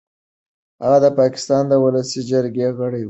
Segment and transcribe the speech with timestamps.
[0.83, 2.99] هغه د پاکستان د ولسي جرګې غړی شو.